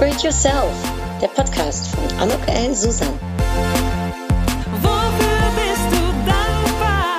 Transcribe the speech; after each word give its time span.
Upgrade 0.00 0.22
Yourself, 0.22 0.76
der 1.20 1.26
Podcast 1.26 1.88
von 1.88 2.04
Anok 2.20 2.38
L. 2.46 2.72
Susan. 2.72 3.08
Wofür 4.80 5.40
bist 5.56 5.90
du 5.90 6.02
dankbar? 6.24 7.18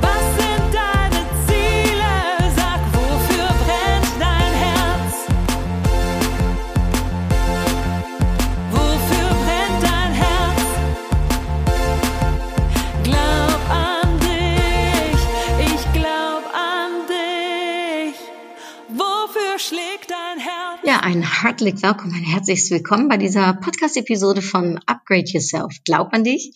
Was 0.00 0.24
sind 0.34 0.74
deine 0.74 1.22
Ziele? 1.46 2.10
Sag, 2.56 2.80
wofür 2.92 3.46
brennt 3.62 4.12
dein 4.18 4.52
Herz? 4.64 5.14
Wofür 8.72 9.28
brennt 9.44 9.82
dein 9.84 10.12
Herz? 10.12 10.66
Glaub 13.04 13.60
an 13.70 14.18
dich, 14.18 15.20
ich 15.64 15.92
glaub 15.92 16.42
an 16.52 17.06
dich. 17.06 18.18
Wofür 18.88 19.60
schlägt 19.60 20.10
dein? 20.10 20.25
Ja, 20.86 21.00
ein 21.00 21.24
herzlich 21.24 21.82
willkommen, 21.82 22.14
ein 22.14 22.22
herzliches 22.22 22.70
Willkommen 22.70 23.08
bei 23.08 23.16
dieser 23.16 23.54
Podcast-Episode 23.54 24.40
von 24.40 24.78
Upgrade 24.86 25.24
Yourself. 25.26 25.74
Glaub 25.84 26.12
an 26.12 26.22
dich. 26.22 26.52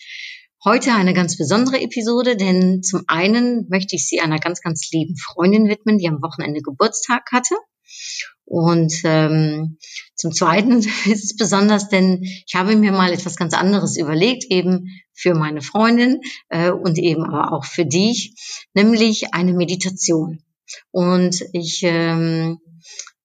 Heute 0.64 0.92
eine 0.94 1.14
ganz 1.14 1.36
besondere 1.36 1.80
Episode, 1.80 2.36
denn 2.36 2.80
zum 2.84 3.02
einen 3.08 3.66
möchte 3.68 3.96
ich 3.96 4.06
sie 4.06 4.20
einer 4.20 4.38
ganz, 4.38 4.60
ganz 4.60 4.88
lieben 4.92 5.16
Freundin 5.16 5.66
widmen, 5.66 5.98
die 5.98 6.06
am 6.06 6.22
Wochenende 6.22 6.60
Geburtstag 6.60 7.24
hatte. 7.32 7.56
Und 8.44 8.94
ähm, 9.02 9.78
zum 10.14 10.30
Zweiten 10.30 10.78
ist 11.06 11.24
es 11.24 11.36
besonders, 11.36 11.88
denn 11.88 12.22
ich 12.22 12.54
habe 12.54 12.76
mir 12.76 12.92
mal 12.92 13.12
etwas 13.12 13.34
ganz 13.34 13.52
anderes 13.52 13.96
überlegt, 13.96 14.44
eben 14.48 14.86
für 15.12 15.34
meine 15.34 15.60
Freundin 15.60 16.20
äh, 16.50 16.70
und 16.70 16.98
eben 16.98 17.24
aber 17.24 17.52
auch 17.52 17.64
für 17.64 17.84
dich, 17.84 18.36
nämlich 18.74 19.34
eine 19.34 19.54
Meditation. 19.54 20.44
Und 20.92 21.42
ich 21.52 21.80
ähm, 21.82 22.60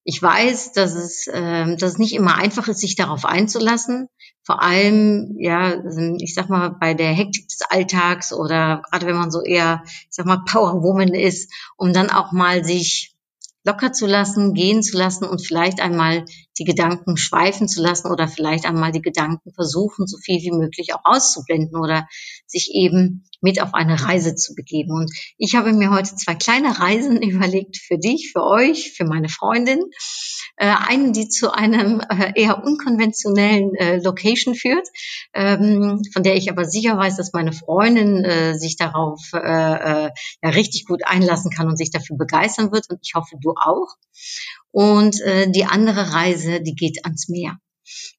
ich 0.08 0.22
weiß, 0.22 0.72
dass 0.74 0.94
es, 0.94 1.26
äh, 1.26 1.76
dass 1.78 1.94
es 1.94 1.98
nicht 1.98 2.14
immer 2.14 2.36
einfach 2.36 2.68
ist, 2.68 2.80
sich 2.80 2.96
darauf 2.96 3.26
einzulassen. 3.26 4.08
Vor 4.44 4.62
allem, 4.62 5.36
ja, 5.40 5.84
ich 6.20 6.36
sag 6.36 6.48
mal, 6.48 6.70
bei 6.70 6.94
der 6.94 7.12
Hektik 7.12 7.48
des 7.48 7.62
Alltags 7.68 8.32
oder 8.32 8.84
gerade 8.84 9.08
wenn 9.08 9.18
man 9.18 9.32
so 9.32 9.42
eher, 9.42 9.82
ich 9.86 10.08
sag 10.12 10.28
mal, 10.28 10.44
Powerwoman 10.46 11.16
ist, 11.16 11.52
um 11.76 11.92
dann 11.92 12.12
auch 12.12 12.32
mal 12.32 12.64
sich 12.64 13.16
locker 13.64 13.94
zu 13.94 14.06
lassen, 14.06 14.54
gehen 14.54 14.84
zu 14.84 14.96
lassen 14.96 15.26
und 15.26 15.44
vielleicht 15.44 15.82
einmal 15.82 16.26
die 16.58 16.64
Gedanken 16.64 17.18
schweifen 17.18 17.68
zu 17.68 17.82
lassen 17.82 18.12
oder 18.12 18.28
vielleicht 18.28 18.66
einmal 18.66 18.92
die 18.92 19.02
Gedanken 19.02 19.52
versuchen, 19.54 20.08
so 20.08 20.18
viel 20.18 20.42
wie 20.42 20.52
möglich 20.52 20.94
auch 20.94 21.02
auszublenden 21.04 21.78
oder 21.78 22.08
sich 22.48 22.72
eben 22.74 23.26
mit 23.42 23.62
auf 23.62 23.74
eine 23.74 24.02
Reise 24.02 24.36
zu 24.36 24.56
begeben. 24.56 24.92
Und 24.92 25.12
ich 25.38 25.56
habe 25.56 25.74
mir 25.74 25.92
heute 25.92 26.16
zwei 26.16 26.36
kleine 26.36 26.80
Reisen 26.80 27.22
überlegt 27.22 27.78
für 27.78 27.98
dich, 27.98 28.32
für 28.32 28.44
euch, 28.44 28.94
für 28.96 29.06
meine 29.06 29.30
Freundin. 29.30 29.80
Äh, 30.58 30.74
einen, 30.88 31.12
die 31.12 31.28
zu 31.28 31.54
einem 31.54 32.00
äh, 32.00 32.32
eher 32.36 32.64
unkonventionellen 32.64 33.76
äh, 33.76 33.98
Location 33.98 34.56
führt, 34.56 34.88
ähm, 35.34 36.02
von 36.14 36.24
der 36.24 36.36
ich 36.36 36.50
aber 36.50 36.64
sicher 36.64 36.98
weiß, 36.98 37.18
dass 37.18 37.34
meine 37.34 37.52
Freundin 37.52 38.24
äh, 38.24 38.58
sich 38.58 38.78
darauf 38.78 39.20
äh, 39.34 39.38
äh, 39.38 40.10
ja 40.42 40.50
richtig 40.50 40.86
gut 40.86 41.02
einlassen 41.06 41.52
kann 41.52 41.68
und 41.68 41.78
sich 41.78 41.92
dafür 41.92 42.18
begeistern 42.18 42.72
wird. 42.72 42.90
Und 42.90 43.00
ich 43.04 43.16
hoffe, 43.16 43.36
du 43.42 43.52
auch. 43.52 43.96
Und 44.76 45.22
äh, 45.22 45.50
die 45.50 45.64
andere 45.64 46.12
Reise, 46.12 46.60
die 46.60 46.76
geht 46.76 47.06
ans 47.06 47.30
Meer. 47.30 47.58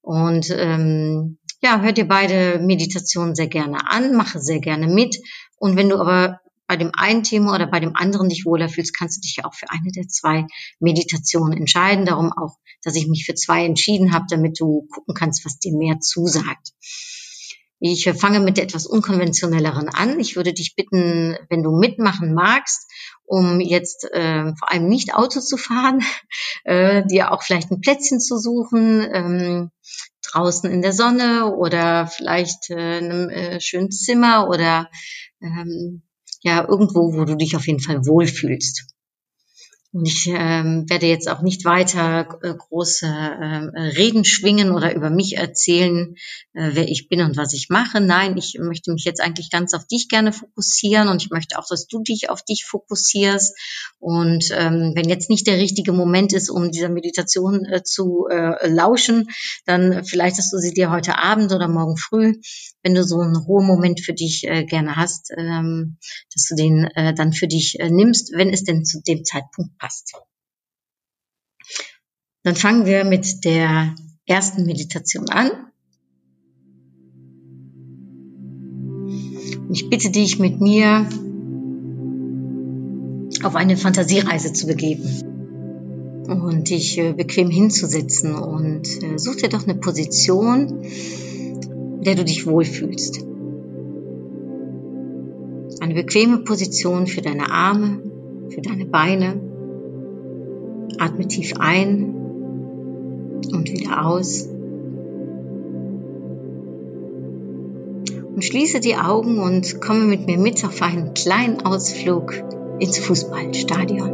Und 0.01 0.49
ähm, 0.49 1.37
ja, 1.61 1.83
hör 1.83 1.93
dir 1.93 2.09
beide 2.09 2.61
Meditationen 2.61 3.35
sehr 3.35 3.49
gerne 3.49 3.91
an, 3.91 4.17
mache 4.17 4.41
sehr 4.41 4.61
gerne 4.61 4.87
mit. 4.87 5.19
Und 5.59 5.77
wenn 5.77 5.91
du 5.91 5.99
aber 5.99 6.41
bei 6.67 6.79
dem 6.79 6.93
einen 6.95 7.25
Thema 7.25 7.55
oder 7.55 7.67
bei 7.67 7.79
dem 7.79 7.95
anderen 7.95 8.31
dich 8.31 8.47
wohler 8.47 8.71
fühlst, 8.71 8.97
kannst 8.97 9.19
du 9.19 9.21
dich 9.21 9.37
ja 9.37 9.45
auch 9.45 9.53
für 9.53 9.69
eine 9.69 9.93
der 9.93 10.09
zwei 10.09 10.47
Meditationen 10.81 11.59
entscheiden. 11.59 12.07
Darum 12.07 12.33
auch, 12.33 12.57
dass 12.83 12.97
ich 12.97 13.07
mich 13.07 13.27
für 13.27 13.35
zwei 13.35 13.67
entschieden 13.67 14.15
habe, 14.15 14.25
damit 14.31 14.59
du 14.59 14.87
gucken 14.91 15.15
kannst, 15.15 15.45
was 15.45 15.59
dir 15.59 15.77
mehr 15.77 16.01
zusagt. 16.01 16.73
Ich 17.79 18.11
fange 18.19 18.41
mit 18.41 18.59
etwas 18.59 18.87
unkonventionelleren 18.87 19.89
an. 19.89 20.19
Ich 20.19 20.35
würde 20.35 20.55
dich 20.55 20.75
bitten, 20.77 21.37
wenn 21.51 21.63
du 21.63 21.77
mitmachen 21.77 22.33
magst, 22.33 22.91
um 23.25 23.61
jetzt 23.61 24.05
äh, 24.13 24.53
vor 24.59 24.73
allem 24.73 24.87
nicht 24.89 25.15
Auto 25.15 25.41
zu 25.41 25.57
fahren, 25.57 26.03
äh, 26.65 27.05
dir 27.07 27.33
auch 27.33 27.43
vielleicht 27.43 27.71
ein 27.71 27.81
Plätzchen 27.81 28.21
zu 28.21 28.39
suchen, 28.39 29.07
ähm, 29.13 29.71
draußen 30.33 30.71
in 30.71 30.83
der 30.83 30.93
Sonne 30.93 31.55
oder 31.55 32.07
vielleicht 32.07 32.71
äh, 32.71 32.99
in 32.99 33.05
einem 33.05 33.29
äh, 33.29 33.61
schönen 33.61 33.91
Zimmer 33.91 34.49
oder 34.49 34.89
ähm, 35.43 36.03
ja 36.43 36.67
irgendwo, 36.67 37.15
wo 37.15 37.25
du 37.25 37.37
dich 37.37 37.57
auf 37.57 37.67
jeden 37.67 37.81
Fall 37.81 38.07
wohlfühlst. 38.07 38.96
Und 39.93 40.07
ich 40.07 40.27
ähm, 40.29 40.85
werde 40.89 41.07
jetzt 41.07 41.29
auch 41.29 41.43
nicht 41.43 41.65
weiter 41.65 42.39
äh, 42.43 42.55
große 42.55 43.07
äh, 43.07 43.81
Reden 43.97 44.25
schwingen 44.25 44.73
oder 44.73 44.95
über 44.95 45.11
mich 45.11 45.37
erzählen, 45.37 46.17
äh, 46.53 46.71
wer 46.73 46.89
ich 46.89 47.09
bin 47.09 47.23
und 47.23 47.37
was 47.37 47.53
ich 47.55 47.69
mache. 47.71 48.01
Nein, 48.01 48.37
ich 48.37 48.59
möchte 48.61 48.93
mich 48.93 49.05
jetzt 49.05 49.21
eigentlich 49.21 49.51
ganz 49.51 49.75
auf 49.75 49.87
dich 49.87 50.09
gerne 50.09 50.33
fokussieren 50.33 51.09
und 51.09 51.23
ich 51.23 51.31
möchte 51.31 51.59
auch, 51.59 51.67
dass 51.69 51.87
du 51.87 52.03
dich 52.03 52.29
auf 52.29 52.43
dich 52.43 52.65
fokussierst. 52.67 53.57
Und 53.99 54.51
ähm, 54.53 54.93
wenn 54.95 55.09
jetzt 55.09 55.31
nicht 55.31 55.47
der 55.47 55.59
richtige 55.59 55.93
Moment 55.93 56.33
ist, 56.33 56.51
um 56.51 56.71
dieser 56.71 56.91
Meditation 56.91 57.65
äh, 57.65 57.83
zu 57.83 58.27
äh, 58.29 58.69
lauschen, 58.69 59.29
dann 59.65 60.05
vielleicht 60.05 60.37
hast 60.39 60.53
du 60.53 60.59
sie 60.59 60.75
dir 60.75 60.91
heute 60.91 61.19
Abend 61.19 61.53
oder 61.53 61.69
morgen 61.69 61.97
früh, 61.97 62.35
wenn 62.83 62.95
du 62.95 63.03
so 63.03 63.19
einen 63.21 63.37
Ruhemoment 63.37 64.01
für 64.01 64.15
dich 64.15 64.45
äh, 64.47 64.65
gerne 64.65 64.97
hast, 64.97 65.33
ähm, 65.37 65.99
dass 66.33 66.47
du 66.49 66.55
den 66.55 66.85
äh, 66.95 67.15
dann 67.15 67.33
für 67.33 67.49
dich 67.49 67.81
äh, 67.81 67.91
nimmst, 67.91 68.33
wenn 68.35 68.51
es 68.51 68.65
denn 68.65 68.85
zu 68.85 69.01
dem 69.01 69.25
Zeitpunkt 69.25 69.77
passt. 69.79 69.86
Dann 72.43 72.55
fangen 72.55 72.87
wir 72.87 73.05
mit 73.05 73.45
der 73.45 73.95
ersten 74.27 74.67
Meditation 74.67 75.29
an. 75.29 75.51
Ich 79.71 79.91
bitte 79.91 80.11
dich, 80.11 80.39
mit 80.39 80.61
mir 80.61 81.09
auf 83.43 83.55
eine 83.55 83.77
Fantasiereise 83.77 84.53
zu 84.53 84.67
begeben 84.67 86.25
und 86.29 86.71
dich 86.71 86.99
äh, 86.99 87.13
bequem 87.13 87.51
hinzusetzen 87.51 88.35
und 88.35 89.03
äh, 89.03 89.19
such 89.19 89.37
dir 89.37 89.49
doch 89.49 89.65
eine 89.65 89.77
Position, 89.77 90.83
in 90.83 92.03
der 92.03 92.15
du 92.15 92.25
dich 92.25 92.47
wohlfühlst. 92.47 93.25
Eine 95.81 95.95
bequeme 95.95 96.39
Position 96.39 97.07
für 97.07 97.23
deine 97.23 97.51
Arme, 97.51 98.03
für 98.51 98.63
deine 98.63 98.87
Beine. 98.87 99.41
Atme 100.99 101.27
tief 101.29 101.55
ein 101.59 102.15
und 103.53 103.71
wieder 103.71 104.07
aus. 104.07 104.49
Und 108.35 108.45
schließe 108.45 108.81
die 108.81 108.97
Augen 108.97 109.39
und 109.39 109.81
komme 109.81 110.05
mit 110.05 110.27
mir 110.27 110.39
mit 110.39 110.65
auf 110.65 110.83
einen 110.83 111.15
kleinen 111.15 111.65
Ausflug 111.65 112.35
ins 112.79 112.99
Fußballstadion. 112.99 114.11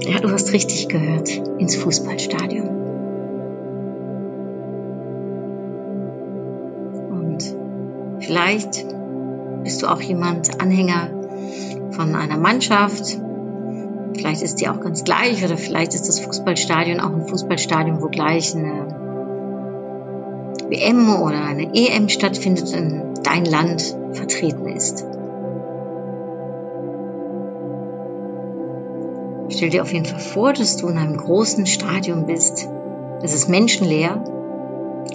Ja, 0.00 0.20
du 0.20 0.30
hast 0.30 0.52
richtig 0.52 0.88
gehört, 0.88 1.30
ins 1.58 1.76
Fußballstadion. 1.76 2.68
Und 7.10 7.54
vielleicht 8.20 8.86
bist 9.62 9.82
du 9.82 9.86
auch 9.86 10.00
jemand 10.00 10.60
Anhänger 10.60 11.10
von 11.90 12.14
einer 12.14 12.38
Mannschaft. 12.38 13.18
Vielleicht 14.18 14.42
ist 14.42 14.60
die 14.60 14.68
auch 14.68 14.80
ganz 14.80 15.04
gleich 15.04 15.44
oder 15.44 15.56
vielleicht 15.56 15.94
ist 15.94 16.08
das 16.08 16.18
Fußballstadion 16.18 16.98
auch 16.98 17.12
ein 17.12 17.28
Fußballstadion, 17.28 18.02
wo 18.02 18.08
gleich 18.08 18.54
eine 18.56 18.88
WM 20.68 21.08
oder 21.22 21.44
eine 21.44 21.72
EM 21.72 22.08
stattfindet 22.08 22.74
und 22.74 23.14
dein 23.22 23.44
Land 23.44 23.96
vertreten 24.12 24.66
ist. 24.66 25.04
Stell 29.50 29.70
dir 29.70 29.82
auf 29.82 29.92
jeden 29.92 30.04
Fall 30.04 30.18
vor, 30.18 30.52
dass 30.52 30.76
du 30.76 30.88
in 30.88 30.98
einem 30.98 31.16
großen 31.16 31.66
Stadion 31.66 32.26
bist. 32.26 32.68
Es 33.22 33.34
ist 33.34 33.48
menschenleer 33.48 34.24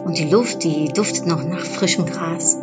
und 0.06 0.18
die 0.18 0.30
Luft, 0.30 0.64
die 0.64 0.88
duftet 0.88 1.28
noch 1.28 1.44
nach 1.44 1.60
frischem 1.66 2.06
Gras. 2.06 2.58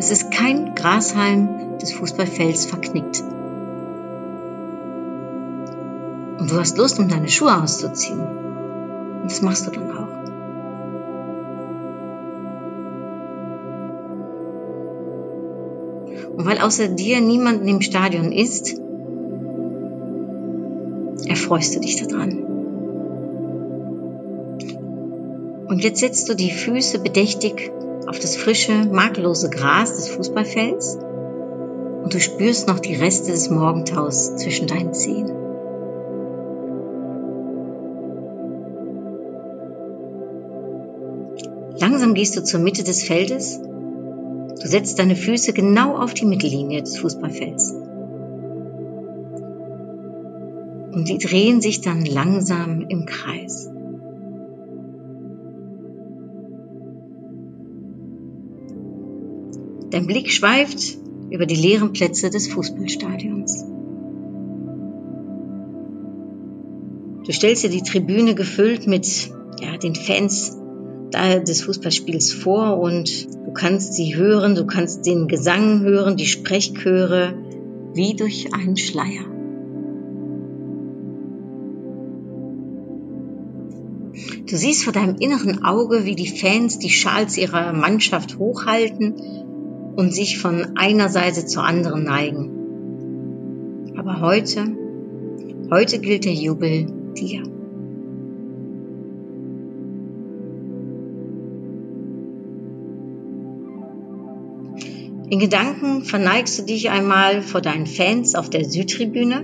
Es 0.00 0.10
ist 0.10 0.30
kein 0.30 0.74
Grashalm 0.74 1.76
des 1.76 1.92
Fußballfelds 1.92 2.64
verknickt. 2.64 3.22
Und 6.38 6.50
du 6.50 6.56
hast 6.58 6.78
Lust, 6.78 6.98
um 6.98 7.08
deine 7.08 7.28
Schuhe 7.28 7.62
auszuziehen. 7.62 8.18
Und 8.18 9.24
das 9.26 9.42
machst 9.42 9.66
du 9.66 9.70
dann 9.70 9.90
auch. 9.90 10.08
Und 16.34 16.46
weil 16.46 16.56
außer 16.60 16.88
dir 16.88 17.20
niemand 17.20 17.68
im 17.68 17.82
Stadion 17.82 18.32
ist, 18.32 18.80
erfreust 21.28 21.76
du 21.76 21.80
dich 21.80 22.02
daran. 22.06 22.38
Und 25.68 25.84
jetzt 25.84 26.00
setzt 26.00 26.26
du 26.30 26.34
die 26.34 26.50
Füße 26.50 27.00
bedächtig 27.00 27.70
auf 28.10 28.18
das 28.18 28.34
frische, 28.34 28.72
makellose 28.90 29.50
Gras 29.50 29.94
des 29.94 30.08
Fußballfelds 30.08 30.98
und 32.02 32.12
du 32.12 32.18
spürst 32.18 32.66
noch 32.66 32.80
die 32.80 32.96
Reste 32.96 33.30
des 33.30 33.50
Morgentaus 33.50 34.34
zwischen 34.34 34.66
deinen 34.66 34.92
Zehen. 34.92 35.30
Langsam 41.78 42.14
gehst 42.14 42.36
du 42.36 42.42
zur 42.42 42.58
Mitte 42.58 42.82
des 42.82 43.04
Feldes. 43.04 43.60
Du 43.60 44.66
setzt 44.66 44.98
deine 44.98 45.14
Füße 45.14 45.52
genau 45.52 45.96
auf 45.96 46.12
die 46.12 46.26
Mittellinie 46.26 46.82
des 46.82 46.98
Fußballfelds. 46.98 47.76
Und 50.92 51.08
die 51.08 51.18
drehen 51.18 51.60
sich 51.60 51.80
dann 51.80 52.04
langsam 52.04 52.84
im 52.88 53.06
Kreis. 53.06 53.70
Dein 59.90 60.06
Blick 60.06 60.30
schweift 60.30 60.98
über 61.30 61.46
die 61.46 61.56
leeren 61.56 61.92
Plätze 61.92 62.30
des 62.30 62.48
Fußballstadions. 62.48 63.64
Du 67.26 67.32
stellst 67.32 67.64
dir 67.64 67.70
die 67.70 67.82
Tribüne 67.82 68.34
gefüllt 68.34 68.86
mit 68.86 69.30
ja, 69.60 69.76
den 69.76 69.94
Fans 69.94 70.56
des 71.12 71.62
Fußballspiels 71.62 72.32
vor 72.32 72.78
und 72.78 73.26
du 73.34 73.52
kannst 73.52 73.94
sie 73.94 74.14
hören, 74.14 74.54
du 74.54 74.64
kannst 74.64 75.06
den 75.06 75.26
Gesang 75.26 75.80
hören, 75.80 76.16
die 76.16 76.26
Sprechchöre, 76.26 77.34
wie 77.94 78.14
durch 78.14 78.54
einen 78.54 78.76
Schleier. 78.76 79.24
Du 84.46 84.56
siehst 84.56 84.84
vor 84.84 84.92
deinem 84.92 85.16
inneren 85.16 85.64
Auge, 85.64 86.04
wie 86.04 86.14
die 86.14 86.28
Fans 86.28 86.78
die 86.78 86.90
Schals 86.90 87.36
ihrer 87.36 87.72
Mannschaft 87.72 88.38
hochhalten 88.38 89.14
und 90.00 90.14
sich 90.14 90.38
von 90.38 90.78
einer 90.78 91.10
Seite 91.10 91.44
zur 91.44 91.62
anderen 91.62 92.04
neigen. 92.04 93.92
Aber 93.98 94.22
heute, 94.22 94.64
heute 95.70 95.98
gilt 95.98 96.24
der 96.24 96.32
Jubel 96.32 96.86
dir. 97.18 97.42
In 105.28 105.38
Gedanken 105.38 106.02
verneigst 106.04 106.58
du 106.58 106.62
dich 106.62 106.88
einmal 106.88 107.42
vor 107.42 107.60
deinen 107.60 107.84
Fans 107.84 108.34
auf 108.34 108.48
der 108.48 108.64
Südtribüne 108.64 109.42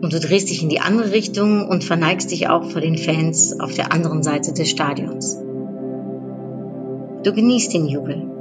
und 0.00 0.12
du 0.12 0.20
drehst 0.20 0.48
dich 0.48 0.62
in 0.62 0.68
die 0.68 0.78
andere 0.78 1.10
Richtung 1.10 1.66
und 1.68 1.82
verneigst 1.82 2.30
dich 2.30 2.48
auch 2.48 2.70
vor 2.70 2.80
den 2.80 2.96
Fans 2.96 3.58
auf 3.58 3.74
der 3.74 3.92
anderen 3.92 4.22
Seite 4.22 4.52
des 4.52 4.70
Stadions. 4.70 5.38
Du 7.24 7.32
genießt 7.32 7.74
den 7.74 7.88
Jubel. 7.88 8.39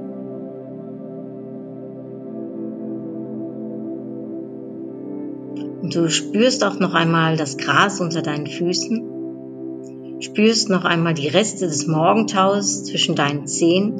Und 5.90 5.96
du 5.96 6.08
spürst 6.12 6.64
auch 6.64 6.80
noch 6.80 6.94
einmal 6.94 7.36
das 7.36 7.58
Gras 7.58 8.00
unter 8.00 8.22
deinen 8.22 8.46
Füßen, 8.46 10.20
spürst 10.20 10.70
noch 10.70 10.86
einmal 10.86 11.16
die 11.16 11.30
Reste 11.30 11.66
des 11.66 11.88
Morgentaus 11.88 12.84
zwischen 12.84 13.16
deinen 13.16 13.48
Zehen. 13.48 13.96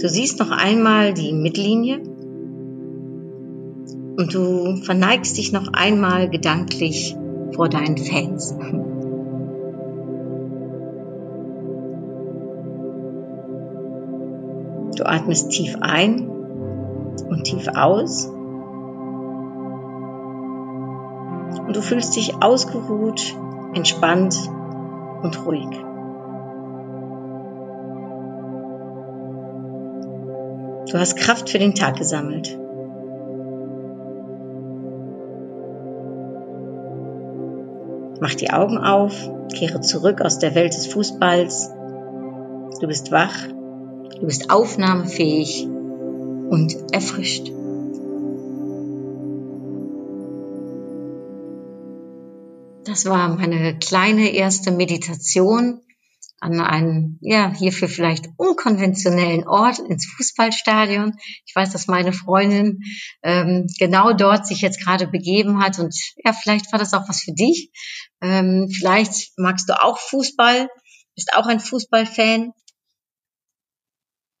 Du 0.00 0.08
siehst 0.08 0.38
noch 0.38 0.50
einmal 0.50 1.12
die 1.12 1.34
Mittellinie 1.34 1.98
und 4.16 4.32
du 4.32 4.76
verneigst 4.76 5.36
dich 5.36 5.52
noch 5.52 5.68
einmal 5.74 6.30
gedanklich 6.30 7.14
vor 7.52 7.68
deinen 7.68 7.98
Fans. 7.98 8.56
Du 14.96 15.04
atmest 15.04 15.50
tief 15.50 15.76
ein 15.82 16.30
und 17.28 17.44
tief 17.44 17.68
aus. 17.76 18.33
Und 21.66 21.76
du 21.76 21.82
fühlst 21.82 22.14
dich 22.16 22.34
ausgeruht, 22.42 23.34
entspannt 23.74 24.38
und 25.22 25.46
ruhig. 25.46 25.68
Du 30.90 30.98
hast 30.98 31.16
Kraft 31.16 31.48
für 31.50 31.58
den 31.58 31.74
Tag 31.74 31.96
gesammelt. 31.96 32.58
Mach 38.20 38.34
die 38.34 38.50
Augen 38.50 38.78
auf, 38.78 39.28
kehre 39.52 39.80
zurück 39.80 40.20
aus 40.20 40.38
der 40.38 40.54
Welt 40.54 40.74
des 40.74 40.86
Fußballs. 40.86 41.72
Du 42.80 42.86
bist 42.86 43.10
wach, 43.10 43.34
du 44.20 44.26
bist 44.26 44.50
aufnahmefähig 44.50 45.66
und 45.66 46.76
erfrischt. 46.92 47.53
Das 52.94 53.06
war 53.06 53.28
meine 53.28 53.76
kleine 53.76 54.28
erste 54.28 54.70
Meditation 54.70 55.80
an 56.38 56.60
einen, 56.60 57.18
ja, 57.22 57.52
hierfür 57.52 57.88
vielleicht 57.88 58.28
unkonventionellen 58.36 59.48
Ort 59.48 59.80
ins 59.80 60.06
Fußballstadion. 60.16 61.12
Ich 61.44 61.56
weiß, 61.56 61.72
dass 61.72 61.88
meine 61.88 62.12
Freundin 62.12 62.84
ähm, 63.24 63.66
genau 63.80 64.12
dort 64.12 64.46
sich 64.46 64.60
jetzt 64.60 64.80
gerade 64.80 65.08
begeben 65.08 65.60
hat 65.60 65.80
und 65.80 65.92
ja, 66.24 66.32
vielleicht 66.32 66.70
war 66.70 66.78
das 66.78 66.94
auch 66.94 67.08
was 67.08 67.22
für 67.22 67.32
dich. 67.32 67.72
Ähm, 68.20 68.70
vielleicht 68.72 69.32
magst 69.38 69.68
du 69.68 69.72
auch 69.82 69.98
Fußball, 69.98 70.68
bist 71.16 71.34
auch 71.34 71.46
ein 71.46 71.58
Fußballfan. 71.58 72.52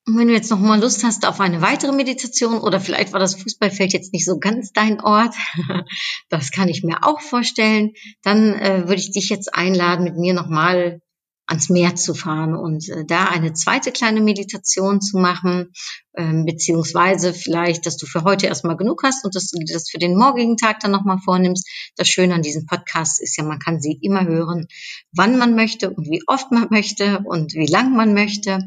Und 0.06 0.18
wenn 0.18 0.28
du 0.28 0.34
jetzt 0.34 0.50
noch 0.50 0.58
mal 0.58 0.80
Lust 0.80 1.02
hast 1.02 1.26
auf 1.26 1.40
eine 1.40 1.62
weitere 1.62 1.92
Meditation 1.92 2.58
oder 2.58 2.78
vielleicht 2.78 3.14
war 3.14 3.20
das 3.20 3.36
Fußballfeld 3.36 3.94
jetzt 3.94 4.12
nicht 4.12 4.26
so 4.26 4.38
ganz 4.38 4.72
dein 4.72 5.00
Ort, 5.00 5.34
das 6.28 6.50
kann 6.50 6.68
ich 6.68 6.82
mir 6.82 7.04
auch 7.04 7.20
vorstellen, 7.20 7.92
dann 8.22 8.52
äh, 8.54 8.82
würde 8.82 9.00
ich 9.00 9.12
dich 9.12 9.30
jetzt 9.30 9.54
einladen, 9.54 10.04
mit 10.04 10.16
mir 10.16 10.34
noch 10.34 10.48
mal 10.48 11.00
ans 11.46 11.68
Meer 11.68 11.94
zu 11.94 12.14
fahren 12.14 12.54
und 12.54 12.88
äh, 12.88 13.04
da 13.04 13.26
eine 13.26 13.52
zweite 13.52 13.92
kleine 13.92 14.20
Meditation 14.20 15.00
zu 15.00 15.18
machen, 15.18 15.72
ähm, 16.16 16.46
beziehungsweise 16.46 17.34
vielleicht, 17.34 17.86
dass 17.86 17.96
du 17.96 18.06
für 18.06 18.24
heute 18.24 18.46
erstmal 18.46 18.76
genug 18.76 19.02
hast 19.04 19.24
und 19.24 19.34
dass 19.34 19.48
du 19.48 19.58
das 19.70 19.90
für 19.90 19.98
den 19.98 20.16
morgigen 20.16 20.56
Tag 20.56 20.80
dann 20.80 20.90
nochmal 20.90 21.18
vornimmst. 21.18 21.68
Das 21.96 22.08
Schöne 22.08 22.34
an 22.34 22.42
diesem 22.42 22.66
Podcast 22.66 23.20
ist 23.20 23.36
ja, 23.36 23.44
man 23.44 23.58
kann 23.58 23.80
sie 23.80 23.98
immer 24.00 24.24
hören, 24.26 24.66
wann 25.12 25.38
man 25.38 25.54
möchte 25.54 25.90
und 25.90 26.08
wie 26.10 26.22
oft 26.26 26.50
man 26.50 26.68
möchte 26.70 27.20
und 27.24 27.52
wie 27.54 27.66
lang 27.66 27.94
man 27.94 28.14
möchte. 28.14 28.58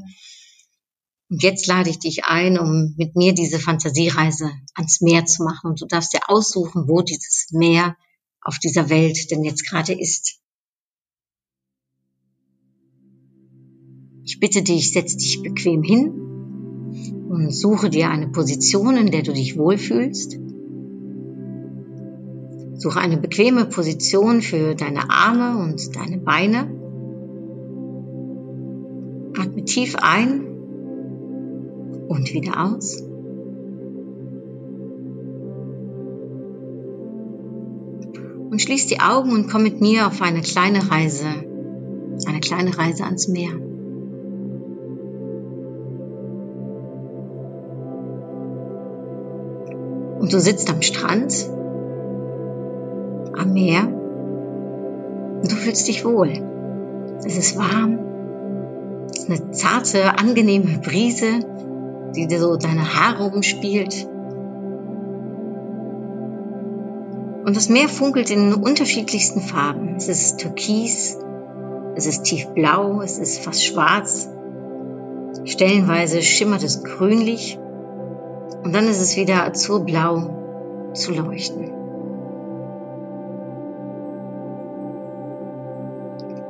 Und 1.29 1.43
jetzt 1.43 1.67
lade 1.67 1.89
ich 1.89 1.99
dich 1.99 2.23
ein, 2.23 2.57
um 2.57 2.93
mit 2.97 3.15
mir 3.15 3.33
diese 3.33 3.59
Fantasiereise 3.59 4.49
ans 4.75 5.01
Meer 5.01 5.25
zu 5.25 5.43
machen. 5.43 5.71
Und 5.71 5.81
du 5.81 5.85
darfst 5.85 6.13
dir 6.13 6.21
aussuchen, 6.27 6.87
wo 6.87 7.01
dieses 7.01 7.49
Meer 7.51 7.97
auf 8.41 8.59
dieser 8.59 8.89
Welt 8.89 9.29
denn 9.29 9.43
jetzt 9.43 9.67
gerade 9.69 9.93
ist. 9.93 10.39
Ich 14.23 14.39
bitte 14.39 14.61
dich, 14.61 14.93
setz 14.93 15.17
dich 15.17 15.41
bequem 15.41 15.83
hin 15.83 16.09
und 17.29 17.53
suche 17.53 17.89
dir 17.89 18.09
eine 18.09 18.29
Position, 18.29 18.95
in 18.95 19.11
der 19.11 19.23
du 19.23 19.33
dich 19.33 19.57
wohlfühlst. 19.57 20.39
Suche 22.75 22.99
eine 22.99 23.17
bequeme 23.17 23.65
Position 23.65 24.41
für 24.41 24.75
deine 24.75 25.09
Arme 25.09 25.61
und 25.63 25.95
deine 25.95 26.19
Beine. 26.19 26.71
Atme 29.37 29.65
tief 29.65 29.95
ein 29.95 30.56
und 32.07 32.33
wieder 32.33 32.65
aus. 32.65 33.03
Und 38.49 38.61
schließ 38.61 38.87
die 38.87 38.99
Augen 38.99 39.31
und 39.31 39.49
komm 39.49 39.63
mit 39.63 39.81
mir 39.81 40.07
auf 40.07 40.21
eine 40.21 40.41
kleine 40.41 40.89
Reise, 40.89 41.27
eine 42.25 42.39
kleine 42.39 42.77
Reise 42.77 43.03
ans 43.03 43.27
Meer. 43.27 43.51
Und 50.19 50.33
du 50.33 50.39
sitzt 50.39 50.69
am 50.71 50.81
Strand, 50.81 51.49
am 53.37 53.53
Meer 53.53 53.87
und 55.41 55.51
du 55.51 55.55
fühlst 55.55 55.87
dich 55.87 56.03
wohl. 56.03 56.31
Es 57.23 57.37
ist 57.37 57.57
warm, 57.57 57.99
es 59.11 59.19
ist 59.19 59.29
eine 59.29 59.51
zarte, 59.51 60.17
angenehme 60.17 60.79
Brise, 60.79 61.39
die 62.17 62.27
dir 62.27 62.39
so 62.39 62.57
deine 62.57 62.95
Haare 62.95 63.31
umspielt. 63.31 64.07
Und 67.45 67.55
das 67.55 67.69
Meer 67.69 67.87
funkelt 67.87 68.29
in 68.29 68.53
unterschiedlichsten 68.53 69.39
Farben. 69.39 69.95
Es 69.95 70.09
ist 70.09 70.39
türkis, 70.39 71.17
es 71.95 72.05
ist 72.05 72.23
tiefblau, 72.23 73.01
es 73.01 73.19
ist 73.19 73.39
fast 73.39 73.63
schwarz. 73.63 74.29
Stellenweise 75.45 76.21
schimmert 76.21 76.63
es 76.63 76.83
grünlich 76.83 77.57
und 78.63 78.75
dann 78.75 78.87
ist 78.87 78.99
es 78.99 79.15
wieder 79.15 79.45
azurblau 79.45 80.91
zu 80.93 81.13
leuchten. 81.13 81.71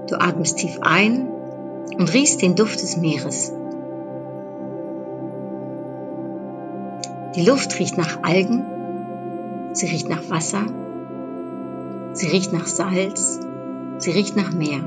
Du 0.07 0.15
atmest 0.15 0.57
tief 0.57 0.79
ein 0.81 1.27
und 1.97 2.13
riechst 2.13 2.41
den 2.41 2.55
Duft 2.55 2.81
des 2.81 2.97
Meeres. 2.97 3.51
Die 7.37 7.45
Luft 7.45 7.77
riecht 7.77 7.99
nach 7.99 8.23
Algen, 8.23 8.65
sie 9.73 9.85
riecht 9.85 10.09
nach 10.09 10.27
Wasser, 10.31 10.65
sie 12.13 12.25
riecht 12.29 12.51
nach 12.51 12.65
Salz, 12.65 13.39
sie 13.99 14.09
riecht 14.09 14.35
nach 14.35 14.51
Meer. 14.53 14.79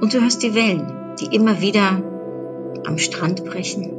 Und 0.00 0.14
du 0.14 0.20
hörst 0.20 0.44
die 0.44 0.54
Wellen, 0.54 0.86
die 1.18 1.34
immer 1.34 1.60
wieder 1.60 2.00
am 2.86 2.96
Strand 2.98 3.44
brechen. 3.44 3.90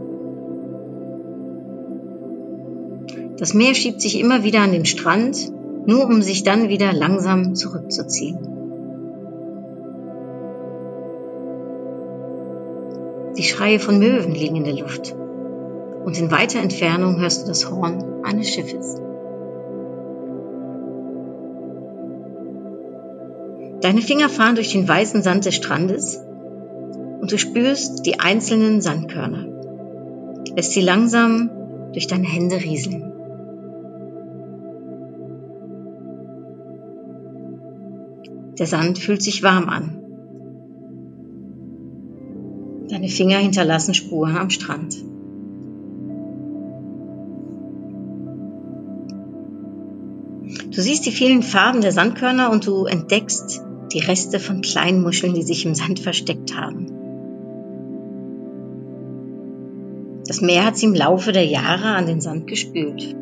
Das 3.38 3.54
Meer 3.54 3.76
schiebt 3.76 4.00
sich 4.00 4.18
immer 4.18 4.46
wieder 4.46 4.62
an 4.62 4.72
den 4.72 4.86
Strand, 4.86 5.52
nur 5.86 6.06
um 6.06 6.22
sich 6.22 6.44
dann 6.44 6.70
wieder 6.70 6.94
langsam 6.94 7.56
zurückzuziehen. 7.56 8.53
Die 13.38 13.44
Schreie 13.44 13.80
von 13.80 13.98
Möwen 13.98 14.36
liegen 14.36 14.58
in 14.58 14.64
der 14.64 14.76
Luft 14.76 15.16
und 16.06 16.20
in 16.20 16.30
weiter 16.30 16.60
Entfernung 16.60 17.20
hörst 17.20 17.44
du 17.44 17.48
das 17.48 17.70
Horn 17.70 18.24
eines 18.24 18.50
Schiffes. 18.50 19.02
Deine 23.82 24.02
Finger 24.02 24.30
fahren 24.30 24.56
durch 24.56 24.72
den 24.72 24.88
weißen 24.88 25.24
Sand 25.24 25.46
des 25.46 25.56
Strandes 25.56 26.22
und 27.22 27.32
du 27.32 27.38
spürst 27.38 28.06
die 28.06 28.20
einzelnen 28.20 28.82
Sandkörner. 28.82 29.48
Lässt 30.56 30.74
sie 30.74 30.82
langsam 30.82 31.50
durch 31.92 32.06
deine 32.08 32.28
Hände 32.28 32.58
rieseln. 32.58 33.12
Der 38.60 38.68
Sand 38.68 39.00
fühlt 39.00 39.24
sich 39.24 39.42
warm 39.42 39.70
an. 39.70 40.03
Deine 43.04 43.12
Finger 43.12 43.38
hinterlassen 43.40 43.94
Spuren 43.94 44.38
am 44.38 44.50
Strand. 44.50 44.96
Du 50.74 50.82
siehst 50.82 51.06
die 51.06 51.12
vielen 51.12 51.44
Farben 51.44 51.82
der 51.82 51.92
Sandkörner 51.92 52.50
und 52.50 52.66
du 52.66 52.86
entdeckst 52.86 53.62
die 53.92 54.00
Reste 54.00 54.40
von 54.40 54.62
kleinen 54.62 55.02
Muscheln, 55.02 55.34
die 55.34 55.44
sich 55.44 55.66
im 55.66 55.76
Sand 55.76 56.00
versteckt 56.00 56.56
haben. 56.56 56.88
Das 60.26 60.40
Meer 60.40 60.64
hat 60.64 60.78
sie 60.78 60.86
im 60.86 60.96
Laufe 60.96 61.34
der 61.34 61.46
Jahre 61.46 61.96
an 61.96 62.06
den 62.06 62.22
Sand 62.22 62.48
gespült. 62.48 63.18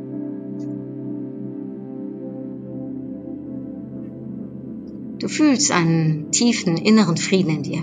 Du 5.18 5.28
fühlst 5.28 5.72
einen 5.72 6.32
tiefen 6.32 6.78
inneren 6.78 7.18
Frieden 7.18 7.50
in 7.50 7.64
dir. 7.64 7.82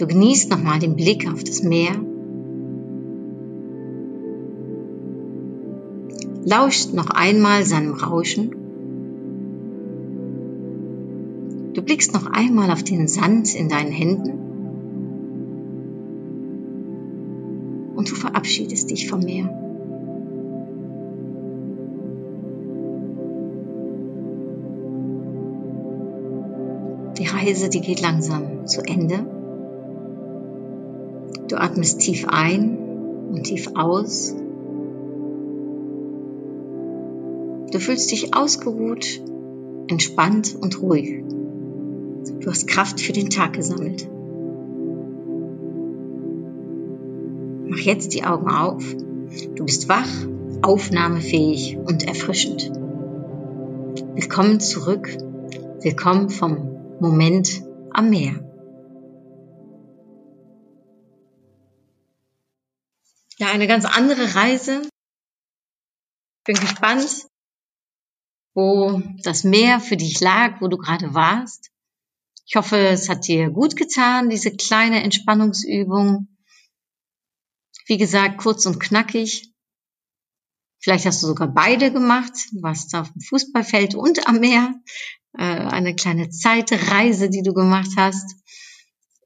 Du 0.00 0.06
genießt 0.06 0.50
nochmal 0.50 0.78
den 0.78 0.96
Blick 0.96 1.30
auf 1.30 1.44
das 1.44 1.62
Meer. 1.62 1.90
Lauscht 6.42 6.94
noch 6.94 7.10
einmal 7.10 7.66
seinem 7.66 7.92
Rauschen. 7.92 8.50
Du 11.74 11.82
blickst 11.82 12.14
noch 12.14 12.32
einmal 12.32 12.70
auf 12.70 12.82
den 12.82 13.08
Sand 13.08 13.54
in 13.54 13.68
deinen 13.68 13.92
Händen. 13.92 14.30
Und 17.94 18.10
du 18.10 18.14
verabschiedest 18.14 18.90
dich 18.90 19.06
vom 19.06 19.20
Meer. 19.20 19.50
Die 27.18 27.26
Reise, 27.26 27.68
die 27.68 27.82
geht 27.82 28.00
langsam 28.00 28.66
zu 28.66 28.80
Ende. 28.80 29.39
Du 31.50 31.56
atmest 31.56 31.98
tief 31.98 32.26
ein 32.28 32.78
und 33.32 33.42
tief 33.42 33.72
aus. 33.74 34.36
Du 37.72 37.78
fühlst 37.80 38.12
dich 38.12 38.36
ausgeruht, 38.36 39.20
entspannt 39.88 40.54
und 40.60 40.80
ruhig. 40.80 41.24
Du 42.38 42.48
hast 42.48 42.68
Kraft 42.68 43.00
für 43.00 43.12
den 43.12 43.30
Tag 43.30 43.54
gesammelt. 43.54 44.08
Mach 47.66 47.78
jetzt 47.78 48.14
die 48.14 48.22
Augen 48.22 48.48
auf. 48.48 48.84
Du 49.56 49.64
bist 49.64 49.88
wach, 49.88 50.08
aufnahmefähig 50.62 51.78
und 51.84 52.06
erfrischend. 52.06 52.70
Willkommen 54.14 54.60
zurück. 54.60 55.08
Willkommen 55.82 56.30
vom 56.30 56.76
Moment 57.00 57.64
am 57.92 58.10
Meer. 58.10 58.49
Ja, 63.40 63.50
eine 63.50 63.66
ganz 63.66 63.86
andere 63.86 64.34
Reise. 64.34 64.82
Bin 66.44 66.56
gespannt, 66.56 67.26
wo 68.54 69.00
das 69.22 69.44
Meer 69.44 69.80
für 69.80 69.96
dich 69.96 70.20
lag, 70.20 70.60
wo 70.60 70.68
du 70.68 70.76
gerade 70.76 71.14
warst. 71.14 71.70
Ich 72.44 72.56
hoffe, 72.56 72.76
es 72.76 73.08
hat 73.08 73.26
dir 73.26 73.48
gut 73.48 73.76
getan, 73.76 74.28
diese 74.28 74.54
kleine 74.54 75.02
Entspannungsübung. 75.02 76.28
Wie 77.86 77.96
gesagt, 77.96 78.36
kurz 78.36 78.66
und 78.66 78.78
knackig. 78.78 79.54
Vielleicht 80.78 81.06
hast 81.06 81.22
du 81.22 81.28
sogar 81.28 81.48
beide 81.48 81.90
gemacht. 81.90 82.34
Du 82.52 82.60
warst 82.60 82.94
auf 82.94 83.10
dem 83.10 83.22
Fußballfeld 83.22 83.94
und 83.94 84.28
am 84.28 84.40
Meer 84.40 84.74
äh, 85.38 85.44
eine 85.44 85.96
kleine 85.96 86.28
Zeitreise, 86.28 87.30
die 87.30 87.42
du 87.42 87.54
gemacht 87.54 87.92
hast 87.96 88.36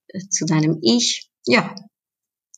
äh, 0.07 0.21
zu 0.29 0.47
deinem 0.47 0.79
Ich. 0.83 1.33
Ja, 1.47 1.75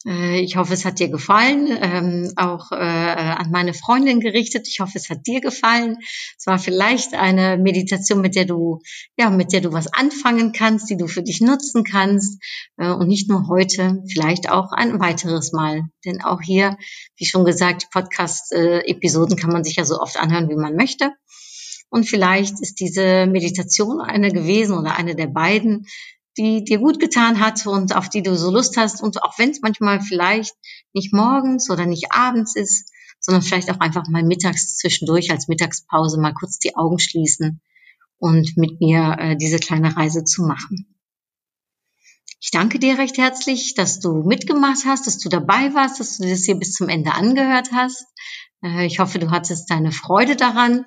ich 0.09 0.57
hoffe, 0.57 0.73
es 0.73 0.85
hat 0.85 1.01
dir 1.01 1.09
gefallen, 1.09 1.67
ähm, 1.81 2.33
auch 2.37 2.71
äh, 2.71 2.77
an 2.77 3.51
meine 3.51 3.75
Freundin 3.75 4.21
gerichtet. 4.21 4.69
Ich 4.69 4.79
hoffe, 4.79 4.93
es 4.95 5.11
hat 5.11 5.27
dir 5.27 5.41
gefallen. 5.41 5.97
Es 6.39 6.47
war 6.47 6.61
vielleicht 6.61 7.15
eine 7.15 7.59
Meditation, 7.59 8.21
mit 8.21 8.37
der 8.37 8.45
du, 8.45 8.81
ja, 9.19 9.31
mit 9.31 9.53
der 9.53 9.63
du 9.63 9.73
was 9.73 9.93
anfangen 9.93 10.53
kannst, 10.53 10.89
die 10.91 10.97
du 10.97 11.09
für 11.09 11.25
dich 11.25 11.41
nutzen 11.41 11.83
kannst 11.83 12.41
äh, 12.77 12.89
und 12.89 13.09
nicht 13.09 13.29
nur 13.29 13.49
heute, 13.49 14.05
vielleicht 14.09 14.49
auch 14.49 14.71
ein 14.71 15.01
weiteres 15.01 15.53
Mal. 15.53 15.83
Denn 16.05 16.23
auch 16.23 16.41
hier, 16.41 16.77
wie 17.17 17.27
schon 17.27 17.45
gesagt, 17.45 17.91
Podcast-Episoden 17.91 19.37
kann 19.37 19.51
man 19.51 19.65
sich 19.65 19.75
ja 19.75 19.85
so 19.85 19.99
oft 19.99 20.19
anhören, 20.19 20.49
wie 20.49 20.55
man 20.55 20.77
möchte. 20.77 21.11
Und 21.89 22.05
vielleicht 22.05 22.61
ist 22.61 22.81
diese 22.81 23.27
Meditation 23.27 24.01
eine 24.01 24.31
gewesen 24.31 24.77
oder 24.79 24.97
eine 24.97 25.17
der 25.17 25.29
beiden, 25.29 25.87
die 26.37 26.65
dir 26.65 26.79
gut 26.79 27.01
getan 27.01 27.41
hat 27.41 27.67
und 27.67 27.95
auf 27.95 28.09
die 28.09 28.23
du 28.23 28.37
so 28.37 28.51
Lust 28.51 28.77
hast. 28.77 29.03
Und 29.03 29.23
auch 29.23 29.39
wenn 29.39 29.51
es 29.51 29.61
manchmal 29.63 30.01
vielleicht 30.01 30.55
nicht 30.93 31.13
morgens 31.13 31.71
oder 31.71 31.87
nicht 31.87 32.13
abends 32.13 32.57
ist, 32.57 32.91
sondern 33.21 33.43
vielleicht 33.43 33.71
auch 33.71 33.81
einfach 33.81 34.07
mal 34.09 34.23
mittags 34.23 34.77
zwischendurch 34.77 35.31
als 35.31 35.49
Mittagspause 35.49 36.21
mal 36.21 36.35
kurz 36.35 36.59
die 36.59 36.77
Augen 36.77 36.99
schließen 36.99 37.61
und 38.19 38.57
mit 38.57 38.81
mir 38.81 39.17
äh, 39.19 39.37
diese 39.37 39.59
kleine 39.59 39.97
Reise 39.97 40.25
zu 40.25 40.43
machen. 40.43 40.97
Ich 42.41 42.51
danke 42.51 42.79
dir 42.79 42.99
recht 42.99 43.19
herzlich, 43.19 43.75
dass 43.75 43.99
du 43.99 44.23
mitgemacht 44.23 44.85
hast, 44.85 45.07
dass 45.07 45.19
du 45.19 45.29
dabei 45.29 45.75
warst, 45.75 45.99
dass 46.01 46.19
du 46.19 46.29
das 46.29 46.45
hier 46.45 46.55
bis 46.55 46.73
zum 46.73 46.89
Ende 46.89 47.13
angehört 47.15 47.71
hast. 47.73 48.07
Äh, 48.63 48.87
ich 48.87 48.99
hoffe, 48.99 49.19
du 49.19 49.31
hattest 49.31 49.71
deine 49.71 49.91
Freude 49.91 50.37
daran. 50.37 50.85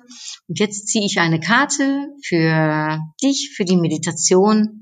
Und 0.48 0.58
jetzt 0.58 0.88
ziehe 0.88 1.04
ich 1.04 1.18
eine 1.18 1.40
Karte 1.40 2.08
für 2.24 2.98
dich, 3.22 3.52
für 3.56 3.64
die 3.64 3.76
Meditation, 3.76 4.79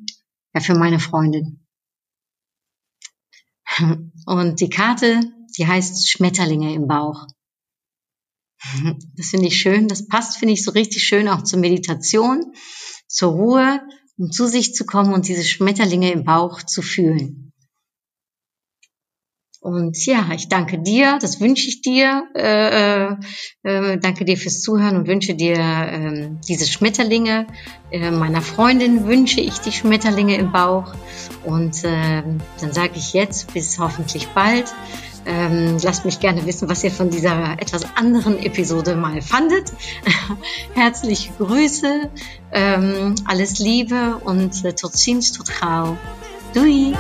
ja, 0.58 0.64
für 0.64 0.78
meine 0.78 0.98
Freundin. 0.98 1.64
Und 4.26 4.60
die 4.60 4.70
Karte, 4.70 5.20
die 5.56 5.66
heißt 5.66 6.10
Schmetterlinge 6.10 6.74
im 6.74 6.88
Bauch. 6.88 7.26
Das 9.16 9.28
finde 9.28 9.46
ich 9.46 9.56
schön. 9.56 9.86
Das 9.88 10.08
passt, 10.08 10.38
finde 10.38 10.54
ich, 10.54 10.64
so 10.64 10.72
richtig 10.72 11.04
schön 11.04 11.28
auch 11.28 11.42
zur 11.42 11.60
Meditation, 11.60 12.52
zur 13.06 13.32
Ruhe, 13.32 13.80
um 14.16 14.32
zu 14.32 14.46
sich 14.46 14.74
zu 14.74 14.84
kommen 14.84 15.12
und 15.12 15.28
diese 15.28 15.44
Schmetterlinge 15.44 16.10
im 16.10 16.24
Bauch 16.24 16.62
zu 16.62 16.82
fühlen. 16.82 17.47
Und 19.68 20.06
ja, 20.06 20.30
ich 20.34 20.48
danke 20.48 20.78
dir, 20.78 21.18
das 21.20 21.42
wünsche 21.42 21.68
ich 21.68 21.82
dir. 21.82 22.22
Äh, 22.34 23.12
äh, 23.64 23.98
danke 23.98 24.24
dir 24.24 24.38
fürs 24.38 24.62
Zuhören 24.62 24.96
und 24.96 25.06
wünsche 25.06 25.34
dir 25.34 25.58
äh, 25.58 26.30
diese 26.48 26.66
Schmetterlinge. 26.66 27.46
Äh, 27.90 28.10
meiner 28.10 28.40
Freundin 28.40 29.06
wünsche 29.06 29.42
ich 29.42 29.58
die 29.58 29.72
Schmetterlinge 29.72 30.36
im 30.38 30.52
Bauch. 30.52 30.94
Und 31.44 31.84
äh, 31.84 32.22
dann 32.62 32.72
sage 32.72 32.92
ich 32.94 33.12
jetzt 33.12 33.52
bis 33.52 33.78
hoffentlich 33.78 34.28
bald. 34.28 34.72
Ähm, 35.26 35.76
lasst 35.82 36.06
mich 36.06 36.18
gerne 36.18 36.46
wissen, 36.46 36.70
was 36.70 36.82
ihr 36.82 36.90
von 36.90 37.10
dieser 37.10 37.60
etwas 37.60 37.84
anderen 37.94 38.38
Episode 38.42 38.96
mal 38.96 39.20
fandet. 39.20 39.70
Herzliche 40.72 41.30
Grüße, 41.36 42.08
ähm, 42.52 43.14
alles 43.26 43.58
Liebe 43.58 44.16
und 44.24 44.64
äh, 44.64 44.72
tot 44.72 44.96
ziens, 44.96 45.32
tot 45.32 45.50
gauw. 45.60 45.98
Doei! 46.54 46.94